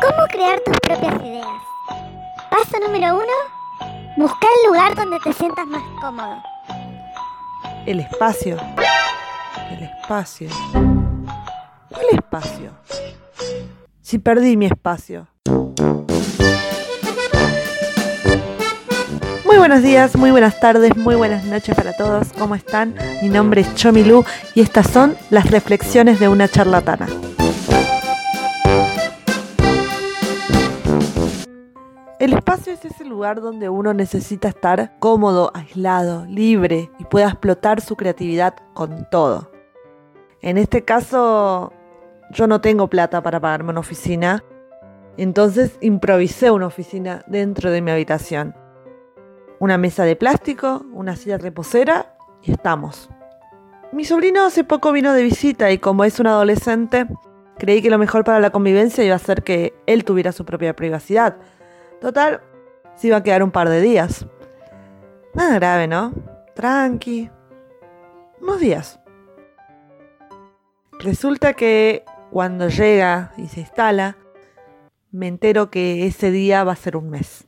¿Cómo 0.00 0.26
crear 0.28 0.60
tus 0.60 0.78
propias 0.80 1.14
ideas? 1.22 1.46
Paso 2.50 2.78
número 2.84 3.14
uno, 3.14 3.32
busca 4.18 4.46
el 4.56 4.68
lugar 4.68 4.94
donde 4.94 5.18
te 5.20 5.32
sientas 5.32 5.66
más 5.66 5.82
cómodo. 6.00 6.42
El 7.86 8.00
espacio. 8.00 8.58
El 9.70 9.82
espacio. 9.84 10.50
¿Cuál 11.88 12.06
espacio? 12.12 12.72
Si 14.02 14.18
perdí 14.18 14.56
mi 14.56 14.66
espacio. 14.66 15.28
Muy 19.44 19.56
buenos 19.56 19.82
días, 19.82 20.14
muy 20.14 20.30
buenas 20.30 20.60
tardes, 20.60 20.94
muy 20.94 21.14
buenas 21.14 21.44
noches 21.44 21.74
para 21.74 21.94
todos. 21.94 22.34
¿Cómo 22.38 22.54
están? 22.54 22.94
Mi 23.22 23.30
nombre 23.30 23.62
es 23.62 23.74
Chomilu 23.74 24.24
y 24.54 24.60
estas 24.60 24.88
son 24.88 25.16
las 25.30 25.50
reflexiones 25.50 26.20
de 26.20 26.28
una 26.28 26.48
charlatana. 26.48 27.06
El 32.18 32.32
espacio 32.32 32.72
es 32.72 32.82
ese 32.82 33.04
lugar 33.04 33.42
donde 33.42 33.68
uno 33.68 33.92
necesita 33.92 34.48
estar 34.48 34.98
cómodo, 35.00 35.50
aislado, 35.52 36.24
libre 36.24 36.90
y 36.98 37.04
pueda 37.04 37.28
explotar 37.28 37.82
su 37.82 37.94
creatividad 37.94 38.54
con 38.72 39.06
todo. 39.10 39.52
En 40.40 40.56
este 40.56 40.82
caso, 40.82 41.74
yo 42.30 42.46
no 42.46 42.62
tengo 42.62 42.88
plata 42.88 43.22
para 43.22 43.38
pagarme 43.38 43.68
una 43.68 43.80
oficina, 43.80 44.42
entonces 45.18 45.76
improvisé 45.82 46.50
una 46.50 46.66
oficina 46.66 47.22
dentro 47.26 47.70
de 47.70 47.82
mi 47.82 47.90
habitación. 47.90 48.54
Una 49.58 49.76
mesa 49.76 50.04
de 50.04 50.16
plástico, 50.16 50.86
una 50.94 51.16
silla 51.16 51.36
reposera 51.36 52.16
y 52.42 52.52
estamos. 52.52 53.10
Mi 53.92 54.06
sobrino 54.06 54.46
hace 54.46 54.64
poco 54.64 54.90
vino 54.92 55.12
de 55.12 55.22
visita 55.22 55.70
y 55.70 55.76
como 55.76 56.02
es 56.02 56.18
un 56.18 56.28
adolescente, 56.28 57.08
creí 57.58 57.82
que 57.82 57.90
lo 57.90 57.98
mejor 57.98 58.24
para 58.24 58.40
la 58.40 58.50
convivencia 58.50 59.04
iba 59.04 59.16
a 59.16 59.18
ser 59.18 59.42
que 59.42 59.74
él 59.86 60.04
tuviera 60.04 60.32
su 60.32 60.46
propia 60.46 60.74
privacidad. 60.74 61.36
Total, 62.00 62.40
se 62.94 63.08
iba 63.08 63.16
a 63.16 63.22
quedar 63.22 63.42
un 63.42 63.50
par 63.50 63.68
de 63.68 63.80
días. 63.80 64.26
Nada 65.34 65.54
grave, 65.54 65.86
¿no? 65.86 66.12
Tranqui. 66.54 67.30
Unos 68.40 68.60
días. 68.60 69.00
Resulta 70.98 71.54
que 71.54 72.04
cuando 72.30 72.68
llega 72.68 73.32
y 73.36 73.48
se 73.48 73.60
instala, 73.60 74.16
me 75.10 75.28
entero 75.28 75.70
que 75.70 76.06
ese 76.06 76.30
día 76.30 76.64
va 76.64 76.72
a 76.72 76.76
ser 76.76 76.96
un 76.96 77.10
mes. 77.10 77.46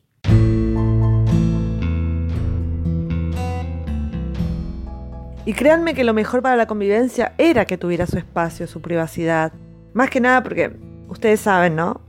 Y 5.44 5.54
créanme 5.54 5.94
que 5.94 6.04
lo 6.04 6.12
mejor 6.12 6.42
para 6.42 6.56
la 6.56 6.66
convivencia 6.66 7.32
era 7.38 7.64
que 7.64 7.78
tuviera 7.78 8.06
su 8.06 8.18
espacio, 8.18 8.66
su 8.66 8.82
privacidad. 8.82 9.52
Más 9.94 10.10
que 10.10 10.20
nada 10.20 10.42
porque 10.42 10.76
ustedes 11.08 11.40
saben, 11.40 11.74
¿no? 11.74 12.02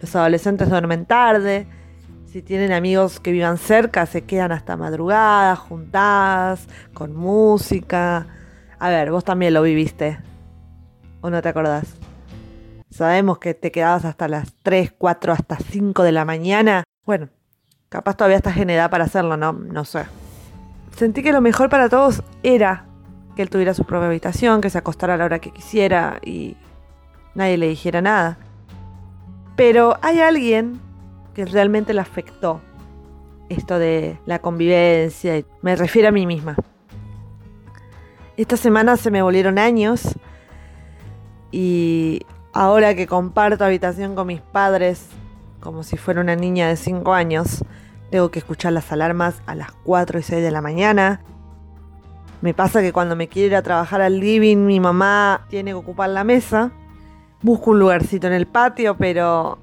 Los 0.00 0.16
adolescentes 0.16 0.68
duermen 0.68 1.06
tarde. 1.06 1.68
Si 2.30 2.42
tienen 2.42 2.70
amigos 2.70 3.18
que 3.18 3.32
vivan 3.32 3.58
cerca, 3.58 4.06
se 4.06 4.22
quedan 4.22 4.52
hasta 4.52 4.76
madrugada, 4.76 5.56
juntadas, 5.56 6.68
con 6.94 7.12
música. 7.12 8.28
A 8.78 8.88
ver, 8.88 9.10
vos 9.10 9.24
también 9.24 9.52
lo 9.52 9.62
viviste. 9.62 10.16
¿O 11.22 11.30
no 11.30 11.42
te 11.42 11.48
acordás? 11.48 11.96
Sabemos 12.88 13.40
que 13.40 13.54
te 13.54 13.72
quedabas 13.72 14.04
hasta 14.04 14.28
las 14.28 14.54
3, 14.62 14.94
4, 14.96 15.32
hasta 15.32 15.56
5 15.56 16.04
de 16.04 16.12
la 16.12 16.24
mañana. 16.24 16.84
Bueno, 17.04 17.30
capaz 17.88 18.16
todavía 18.16 18.36
estás 18.36 18.58
en 18.58 18.70
edad 18.70 18.90
para 18.90 19.06
hacerlo, 19.06 19.36
¿no? 19.36 19.52
No 19.52 19.84
sé. 19.84 20.04
Sentí 20.94 21.24
que 21.24 21.32
lo 21.32 21.40
mejor 21.40 21.68
para 21.68 21.88
todos 21.88 22.22
era 22.44 22.86
que 23.34 23.42
él 23.42 23.50
tuviera 23.50 23.74
su 23.74 23.84
propia 23.84 24.06
habitación, 24.06 24.60
que 24.60 24.70
se 24.70 24.78
acostara 24.78 25.14
a 25.14 25.16
la 25.16 25.24
hora 25.24 25.40
que 25.40 25.50
quisiera 25.50 26.20
y 26.24 26.56
nadie 27.34 27.58
le 27.58 27.66
dijera 27.66 28.00
nada. 28.00 28.38
Pero 29.56 29.98
hay 30.00 30.20
alguien 30.20 30.80
que 31.34 31.44
realmente 31.44 31.94
le 31.94 32.00
afectó 32.00 32.60
esto 33.48 33.78
de 33.78 34.18
la 34.26 34.40
convivencia. 34.40 35.44
Me 35.62 35.76
refiero 35.76 36.08
a 36.08 36.12
mí 36.12 36.26
misma. 36.26 36.56
Esta 38.36 38.56
semana 38.56 38.96
se 38.96 39.10
me 39.10 39.22
volvieron 39.22 39.58
años 39.58 40.16
y 41.50 42.22
ahora 42.52 42.94
que 42.94 43.06
comparto 43.06 43.64
habitación 43.64 44.14
con 44.14 44.28
mis 44.28 44.40
padres, 44.40 45.08
como 45.60 45.82
si 45.82 45.96
fuera 45.96 46.20
una 46.20 46.36
niña 46.36 46.68
de 46.68 46.76
5 46.76 47.12
años, 47.12 47.64
tengo 48.10 48.30
que 48.30 48.38
escuchar 48.38 48.72
las 48.72 48.90
alarmas 48.92 49.42
a 49.46 49.54
las 49.54 49.72
4 49.72 50.18
y 50.20 50.22
6 50.22 50.42
de 50.42 50.50
la 50.50 50.62
mañana. 50.62 51.20
Me 52.40 52.54
pasa 52.54 52.80
que 52.80 52.92
cuando 52.92 53.16
me 53.16 53.28
quiero 53.28 53.48
ir 53.48 53.56
a 53.56 53.62
trabajar 53.62 54.00
al 54.00 54.18
living, 54.18 54.58
mi 54.58 54.80
mamá 54.80 55.46
tiene 55.50 55.72
que 55.72 55.74
ocupar 55.74 56.08
la 56.08 56.24
mesa. 56.24 56.72
Busco 57.42 57.72
un 57.72 57.78
lugarcito 57.78 58.26
en 58.26 58.32
el 58.32 58.46
patio, 58.46 58.96
pero 58.96 59.58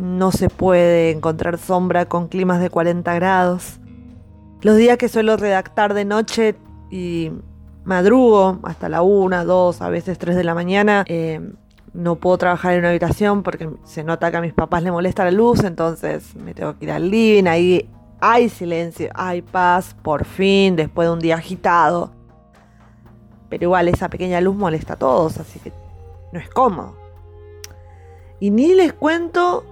no 0.00 0.32
se 0.32 0.48
puede 0.48 1.10
encontrar 1.10 1.58
sombra 1.58 2.06
con 2.06 2.28
climas 2.28 2.60
de 2.60 2.70
40 2.70 3.14
grados. 3.14 3.78
Los 4.62 4.76
días 4.76 4.96
que 4.96 5.08
suelo 5.08 5.36
redactar 5.36 5.92
de 5.92 6.06
noche 6.06 6.56
y 6.90 7.30
madrugo 7.84 8.58
hasta 8.62 8.88
la 8.88 9.02
1, 9.02 9.44
2, 9.44 9.82
a 9.82 9.88
veces 9.90 10.18
3 10.18 10.36
de 10.36 10.44
la 10.44 10.54
mañana, 10.54 11.04
eh, 11.06 11.40
no 11.92 12.16
puedo 12.16 12.38
trabajar 12.38 12.72
en 12.72 12.80
una 12.80 12.90
habitación 12.90 13.42
porque 13.42 13.68
se 13.84 14.02
nota 14.02 14.30
que 14.30 14.38
a 14.38 14.40
mis 14.40 14.54
papás 14.54 14.82
les 14.82 14.92
molesta 14.92 15.24
la 15.24 15.32
luz, 15.32 15.64
entonces 15.64 16.34
me 16.36 16.54
tengo 16.54 16.78
que 16.78 16.86
ir 16.86 16.92
al 16.92 17.10
living, 17.10 17.46
ahí 17.46 17.88
hay 18.20 18.48
silencio, 18.48 19.10
hay 19.14 19.42
paz, 19.42 19.94
por 20.02 20.24
fin, 20.24 20.76
después 20.76 21.08
de 21.08 21.12
un 21.12 21.20
día 21.20 21.36
agitado. 21.36 22.12
Pero 23.50 23.64
igual 23.64 23.88
esa 23.88 24.08
pequeña 24.08 24.40
luz 24.40 24.56
molesta 24.56 24.94
a 24.94 24.96
todos, 24.96 25.38
así 25.38 25.58
que 25.58 25.72
no 26.32 26.38
es 26.38 26.48
cómodo. 26.48 26.96
Y 28.38 28.50
ni 28.50 28.74
les 28.74 28.92
cuento 28.94 29.64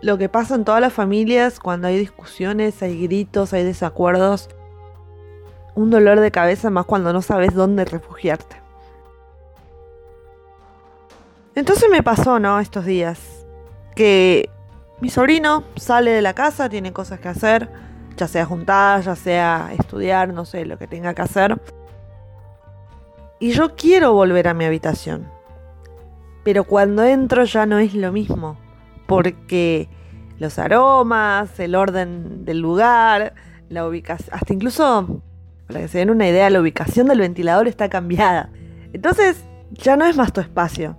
lo 0.00 0.16
que 0.18 0.28
pasa 0.28 0.54
en 0.54 0.64
todas 0.64 0.80
las 0.80 0.92
familias 0.92 1.58
cuando 1.58 1.88
hay 1.88 1.98
discusiones, 1.98 2.82
hay 2.82 3.02
gritos, 3.02 3.52
hay 3.52 3.64
desacuerdos. 3.64 4.48
Un 5.74 5.90
dolor 5.90 6.20
de 6.20 6.30
cabeza 6.30 6.70
más 6.70 6.86
cuando 6.86 7.12
no 7.12 7.22
sabes 7.22 7.54
dónde 7.54 7.84
refugiarte. 7.84 8.56
Entonces 11.54 11.88
me 11.90 12.02
pasó, 12.02 12.38
¿no? 12.38 12.60
Estos 12.60 12.84
días. 12.84 13.46
Que 13.96 14.48
mi 15.00 15.10
sobrino 15.10 15.64
sale 15.76 16.12
de 16.12 16.22
la 16.22 16.34
casa, 16.34 16.68
tiene 16.68 16.92
cosas 16.92 17.18
que 17.18 17.28
hacer, 17.28 17.68
ya 18.16 18.28
sea 18.28 18.46
juntar, 18.46 19.02
ya 19.02 19.16
sea 19.16 19.70
estudiar, 19.76 20.32
no 20.32 20.44
sé, 20.44 20.64
lo 20.64 20.78
que 20.78 20.86
tenga 20.86 21.14
que 21.14 21.22
hacer. 21.22 21.60
Y 23.40 23.50
yo 23.50 23.74
quiero 23.74 24.12
volver 24.12 24.46
a 24.46 24.54
mi 24.54 24.64
habitación. 24.64 25.28
Pero 26.44 26.64
cuando 26.64 27.04
entro 27.04 27.44
ya 27.44 27.66
no 27.66 27.78
es 27.78 27.94
lo 27.94 28.12
mismo. 28.12 28.56
Porque 29.08 29.88
los 30.38 30.58
aromas, 30.58 31.58
el 31.58 31.74
orden 31.74 32.44
del 32.44 32.60
lugar, 32.60 33.34
la 33.70 33.88
ubicación, 33.88 34.28
hasta 34.32 34.52
incluso, 34.52 35.22
para 35.66 35.80
que 35.80 35.88
se 35.88 35.98
den 35.98 36.10
una 36.10 36.28
idea, 36.28 36.50
la 36.50 36.60
ubicación 36.60 37.08
del 37.08 37.20
ventilador 37.20 37.66
está 37.66 37.88
cambiada. 37.88 38.50
Entonces, 38.92 39.42
ya 39.72 39.96
no 39.96 40.04
es 40.04 40.16
más 40.16 40.32
tu 40.32 40.42
espacio. 40.42 40.96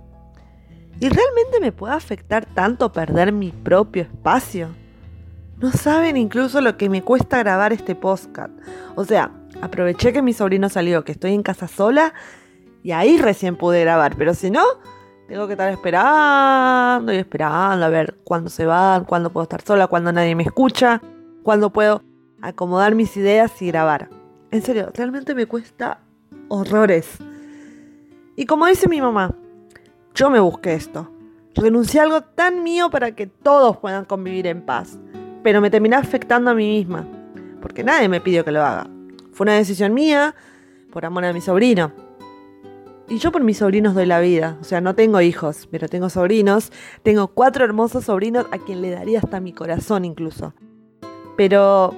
¿Y 0.98 1.08
realmente 1.08 1.60
me 1.60 1.72
puede 1.72 1.94
afectar 1.94 2.44
tanto 2.44 2.92
perder 2.92 3.32
mi 3.32 3.52
propio 3.52 4.02
espacio? 4.02 4.68
No 5.58 5.70
saben 5.70 6.16
incluso 6.16 6.60
lo 6.60 6.76
que 6.76 6.88
me 6.88 7.02
cuesta 7.02 7.38
grabar 7.38 7.72
este 7.72 7.94
podcast. 7.94 8.52
O 8.96 9.04
sea, 9.04 9.30
aproveché 9.62 10.12
que 10.12 10.20
mi 10.20 10.32
sobrino 10.32 10.68
salió, 10.68 11.04
que 11.04 11.12
estoy 11.12 11.32
en 11.32 11.42
casa 11.42 11.68
sola, 11.68 12.12
y 12.82 12.90
ahí 12.90 13.18
recién 13.18 13.56
pude 13.56 13.80
grabar. 13.80 14.16
Pero 14.16 14.34
si 14.34 14.50
no, 14.50 14.62
tengo 15.30 15.46
que 15.46 15.52
estar 15.52 15.70
esperando 15.72 17.12
y 17.12 17.16
esperando 17.16 17.86
a 17.86 17.88
ver 17.88 18.18
cuándo 18.24 18.50
se 18.50 18.66
van, 18.66 19.04
cuándo 19.04 19.30
puedo 19.30 19.44
estar 19.44 19.62
sola, 19.62 19.86
cuándo 19.86 20.10
nadie 20.10 20.34
me 20.34 20.42
escucha, 20.42 21.00
cuándo 21.44 21.70
puedo 21.70 22.02
acomodar 22.42 22.96
mis 22.96 23.16
ideas 23.16 23.62
y 23.62 23.68
grabar. 23.68 24.08
En 24.50 24.60
serio, 24.60 24.90
realmente 24.92 25.36
me 25.36 25.46
cuesta 25.46 26.00
horrores. 26.48 27.18
Y 28.34 28.44
como 28.44 28.66
dice 28.66 28.88
mi 28.88 29.00
mamá, 29.00 29.32
yo 30.16 30.30
me 30.30 30.40
busqué 30.40 30.74
esto. 30.74 31.08
Renuncié 31.54 32.00
a 32.00 32.02
algo 32.02 32.22
tan 32.22 32.64
mío 32.64 32.90
para 32.90 33.12
que 33.12 33.28
todos 33.28 33.76
puedan 33.76 34.06
convivir 34.06 34.48
en 34.48 34.62
paz. 34.62 34.98
Pero 35.44 35.60
me 35.60 35.70
terminé 35.70 35.94
afectando 35.94 36.50
a 36.50 36.54
mí 36.54 36.78
misma. 36.78 37.06
Porque 37.62 37.84
nadie 37.84 38.08
me 38.08 38.20
pidió 38.20 38.44
que 38.44 38.50
lo 38.50 38.64
haga. 38.64 38.88
Fue 39.30 39.44
una 39.44 39.54
decisión 39.54 39.94
mía 39.94 40.34
por 40.92 41.06
amor 41.06 41.24
a 41.24 41.32
mi 41.32 41.40
sobrino. 41.40 42.09
Y 43.10 43.18
yo 43.18 43.32
por 43.32 43.42
mis 43.42 43.58
sobrinos 43.58 43.96
doy 43.96 44.06
la 44.06 44.20
vida. 44.20 44.56
O 44.60 44.64
sea, 44.64 44.80
no 44.80 44.94
tengo 44.94 45.20
hijos, 45.20 45.66
pero 45.68 45.88
tengo 45.88 46.08
sobrinos. 46.08 46.70
Tengo 47.02 47.26
cuatro 47.26 47.64
hermosos 47.64 48.04
sobrinos 48.04 48.46
a 48.52 48.58
quien 48.58 48.80
le 48.80 48.90
daría 48.90 49.18
hasta 49.18 49.40
mi 49.40 49.52
corazón 49.52 50.04
incluso. 50.04 50.54
Pero 51.36 51.92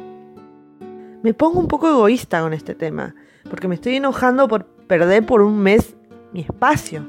me 1.23 1.35
pongo 1.35 1.61
un 1.61 1.69
poco 1.69 1.91
egoísta 1.91 2.41
con 2.41 2.55
este 2.55 2.75
tema. 2.75 3.15
Porque 3.51 3.69
me 3.69 3.75
estoy 3.75 3.97
enojando 3.97 4.49
por 4.49 4.65
perder 4.65 5.27
por 5.27 5.43
un 5.43 5.59
mes 5.59 5.95
mi 6.33 6.41
espacio. 6.41 7.07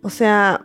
O 0.00 0.08
sea, 0.08 0.64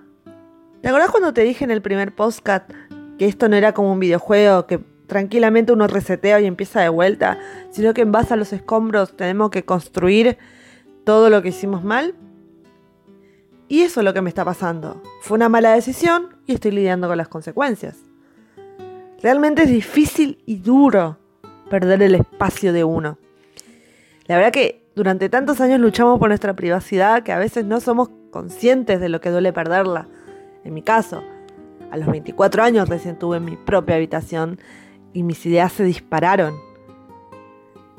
¿te 0.79 0.87
acordás 0.87 1.11
cuando 1.11 1.33
te 1.33 1.41
dije 1.41 1.65
en 1.65 1.71
el 1.71 1.81
primer 1.81 2.15
podcast 2.15 2.71
que 3.17 3.25
esto 3.25 3.49
no 3.49 3.57
era 3.57 3.73
como 3.73 3.91
un 3.91 3.99
videojuego, 3.99 4.65
que 4.65 4.79
tranquilamente 5.07 5.73
uno 5.73 5.87
resetea 5.87 6.39
y 6.39 6.45
empieza 6.45 6.79
de 6.79 6.87
vuelta, 6.87 7.37
sino 7.69 7.93
que 7.93 8.01
en 8.01 8.13
base 8.13 8.33
a 8.33 8.37
los 8.37 8.53
escombros 8.53 9.17
tenemos 9.17 9.49
que 9.49 9.65
construir 9.65 10.37
todo 11.05 11.29
lo 11.29 11.41
que 11.41 11.49
hicimos 11.49 11.83
mal? 11.83 12.15
Y 13.67 13.81
eso 13.81 14.01
es 14.01 14.03
lo 14.03 14.13
que 14.13 14.21
me 14.21 14.29
está 14.29 14.43
pasando. 14.43 15.01
Fue 15.21 15.35
una 15.35 15.49
mala 15.49 15.73
decisión 15.73 16.35
y 16.45 16.53
estoy 16.53 16.71
lidiando 16.71 17.07
con 17.07 17.17
las 17.17 17.27
consecuencias. 17.27 17.97
Realmente 19.21 19.63
es 19.63 19.69
difícil 19.69 20.43
y 20.45 20.57
duro 20.57 21.17
perder 21.69 22.01
el 22.03 22.15
espacio 22.15 22.73
de 22.73 22.83
uno. 22.83 23.17
La 24.27 24.35
verdad 24.35 24.51
que 24.51 24.83
durante 24.95 25.29
tantos 25.29 25.61
años 25.61 25.79
luchamos 25.79 26.19
por 26.19 26.29
nuestra 26.29 26.55
privacidad 26.55 27.23
que 27.23 27.31
a 27.31 27.39
veces 27.39 27.65
no 27.65 27.79
somos 27.79 28.09
conscientes 28.31 28.99
de 28.99 29.09
lo 29.09 29.21
que 29.21 29.29
duele 29.29 29.53
perderla. 29.53 30.07
En 30.63 30.73
mi 30.73 30.81
caso, 30.81 31.23
a 31.91 31.97
los 31.97 32.07
24 32.07 32.63
años 32.63 32.89
recién 32.89 33.17
tuve 33.17 33.39
mi 33.39 33.55
propia 33.55 33.95
habitación 33.95 34.59
y 35.13 35.23
mis 35.23 35.45
ideas 35.45 35.71
se 35.71 35.83
dispararon. 35.83 36.55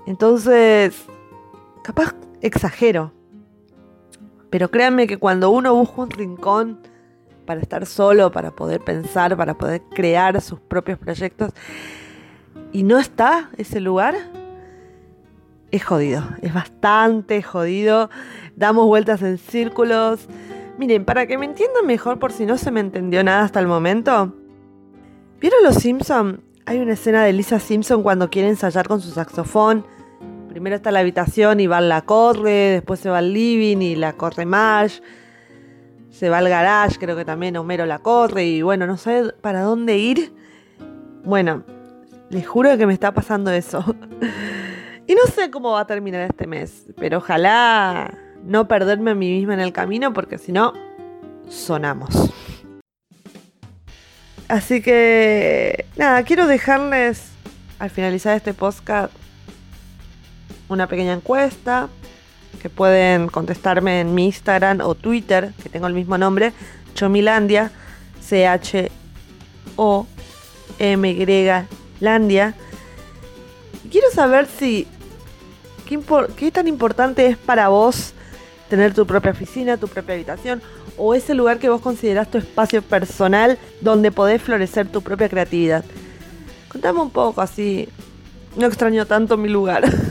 Entonces, 0.06 1.06
capaz 1.82 2.14
exagero. 2.40 3.12
Pero 4.50 4.70
créanme 4.70 5.06
que 5.06 5.18
cuando 5.18 5.50
uno 5.50 5.74
busca 5.74 6.02
un 6.02 6.10
rincón 6.10 6.80
para 7.44 7.60
estar 7.60 7.86
solo, 7.86 8.32
para 8.32 8.50
poder 8.50 8.80
pensar, 8.80 9.36
para 9.36 9.54
poder 9.54 9.82
crear 9.94 10.40
sus 10.40 10.60
propios 10.60 10.98
proyectos, 10.98 11.52
y 12.72 12.82
no 12.82 12.98
está 12.98 13.50
ese 13.56 13.80
lugar, 13.80 14.14
es 15.70 15.84
jodido, 15.84 16.22
es 16.42 16.54
bastante 16.54 17.42
jodido. 17.42 18.10
Damos 18.54 18.86
vueltas 18.86 19.22
en 19.22 19.38
círculos. 19.38 20.28
Miren, 20.78 21.04
para 21.04 21.26
que 21.26 21.38
me 21.38 21.46
entiendan 21.46 21.86
mejor 21.86 22.18
por 22.18 22.32
si 22.32 22.46
no 22.46 22.56
se 22.58 22.70
me 22.70 22.80
entendió 22.80 23.24
nada 23.24 23.44
hasta 23.44 23.60
el 23.60 23.66
momento. 23.66 24.34
¿Vieron 25.40 25.62
los 25.64 25.76
Simpson? 25.76 26.42
Hay 26.66 26.78
una 26.78 26.94
escena 26.94 27.24
de 27.24 27.32
Lisa 27.32 27.60
Simpson 27.60 28.02
cuando 28.02 28.30
quiere 28.30 28.48
ensayar 28.48 28.88
con 28.88 29.00
su 29.00 29.10
saxofón 29.10 29.84
Primero 30.56 30.76
está 30.76 30.90
la 30.90 31.00
habitación 31.00 31.60
y 31.60 31.66
Val 31.66 31.90
la 31.90 32.00
corre, 32.00 32.50
después 32.50 32.98
se 32.98 33.10
va 33.10 33.18
al 33.18 33.34
living 33.34 33.76
y 33.82 33.94
la 33.94 34.14
corre 34.14 34.46
Marge. 34.46 35.02
Se 36.08 36.30
va 36.30 36.38
al 36.38 36.48
garage, 36.48 36.96
creo 36.98 37.14
que 37.14 37.26
también 37.26 37.58
Homero 37.58 37.84
la 37.84 37.98
corre 37.98 38.46
y 38.46 38.62
bueno, 38.62 38.86
no 38.86 38.96
sé 38.96 39.34
para 39.42 39.60
dónde 39.60 39.98
ir. 39.98 40.32
Bueno, 41.24 41.62
les 42.30 42.48
juro 42.48 42.78
que 42.78 42.86
me 42.86 42.94
está 42.94 43.12
pasando 43.12 43.50
eso. 43.50 43.84
y 45.06 45.14
no 45.14 45.26
sé 45.26 45.50
cómo 45.50 45.72
va 45.72 45.80
a 45.80 45.86
terminar 45.86 46.22
este 46.22 46.46
mes, 46.46 46.86
pero 46.96 47.18
ojalá 47.18 48.16
no 48.42 48.66
perderme 48.66 49.10
a 49.10 49.14
mí 49.14 49.30
misma 49.32 49.52
en 49.52 49.60
el 49.60 49.74
camino 49.74 50.14
porque 50.14 50.38
si 50.38 50.52
no, 50.52 50.72
sonamos. 51.50 52.32
Así 54.48 54.80
que, 54.80 55.84
nada, 55.96 56.22
quiero 56.22 56.46
dejarles 56.46 57.30
al 57.78 57.90
finalizar 57.90 58.34
este 58.34 58.54
podcast 58.54 59.12
una 60.68 60.86
pequeña 60.86 61.12
encuesta 61.12 61.88
que 62.60 62.70
pueden 62.70 63.28
contestarme 63.28 64.00
en 64.00 64.14
mi 64.14 64.26
Instagram 64.26 64.80
o 64.80 64.94
Twitter, 64.94 65.52
que 65.62 65.68
tengo 65.68 65.86
el 65.86 65.94
mismo 65.94 66.18
nombre, 66.18 66.52
Chomilandia, 66.94 67.70
C-H-O-M-Y 68.20 68.86
Landia. 72.00 72.54
quiero 73.90 74.10
saber 74.10 74.46
si 74.46 74.86
¿qué, 76.36 76.50
tan 76.50 76.68
importante 76.68 77.26
es 77.26 77.36
para 77.36 77.68
vos 77.68 78.12
tener 78.68 78.92
tu 78.94 79.06
propia 79.06 79.30
oficina, 79.30 79.76
tu 79.76 79.88
propia 79.88 80.14
habitación 80.14 80.60
o 80.98 81.14
ese 81.14 81.34
lugar 81.34 81.58
que 81.58 81.68
vos 81.68 81.80
considerás 81.80 82.30
tu 82.30 82.38
espacio 82.38 82.82
personal 82.82 83.58
donde 83.80 84.10
podés 84.10 84.42
florecer 84.42 84.88
tu 84.88 85.02
propia 85.02 85.28
creatividad. 85.28 85.84
Contame 86.68 87.00
un 87.00 87.10
poco 87.10 87.40
así. 87.40 87.88
No 88.56 88.66
extraño 88.66 89.06
tanto 89.06 89.36
mi 89.36 89.48
lugar. 89.48 89.84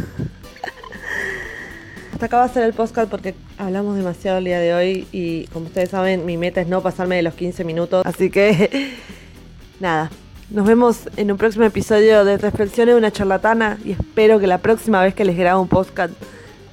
Hasta 2.25 2.37
acá 2.37 2.47
va 2.47 2.51
ser 2.51 2.63
el 2.63 2.73
podcast 2.73 3.07
porque 3.07 3.35
hablamos 3.59 3.95
demasiado 3.95 4.39
el 4.39 4.45
día 4.45 4.59
de 4.59 4.73
hoy 4.73 5.07
y 5.11 5.45
como 5.53 5.67
ustedes 5.67 5.89
saben 5.91 6.25
mi 6.25 6.37
meta 6.37 6.59
es 6.59 6.67
no 6.67 6.81
pasarme 6.81 7.17
de 7.17 7.21
los 7.21 7.35
15 7.35 7.63
minutos. 7.63 8.03
Así 8.03 8.31
que 8.31 8.95
nada, 9.79 10.09
nos 10.49 10.65
vemos 10.65 11.01
en 11.17 11.31
un 11.31 11.37
próximo 11.37 11.65
episodio 11.65 12.25
de 12.25 12.39
Reflexiones 12.39 12.95
de 12.95 12.97
una 12.97 13.11
charlatana 13.11 13.77
y 13.85 13.91
espero 13.91 14.39
que 14.39 14.47
la 14.47 14.57
próxima 14.57 15.03
vez 15.03 15.13
que 15.13 15.23
les 15.23 15.37
grabo 15.37 15.61
un 15.61 15.67
podcast 15.67 16.15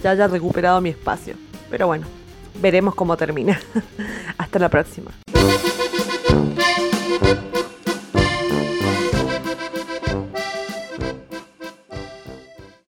ya 0.03 0.13
haya 0.13 0.27
recuperado 0.27 0.81
mi 0.81 0.89
espacio. 0.89 1.35
Pero 1.69 1.87
bueno, 1.87 2.07
veremos 2.63 2.95
cómo 2.95 3.19
termina. 3.19 3.61
Hasta 4.39 4.59
la 4.59 4.71
próxima. 4.71 5.11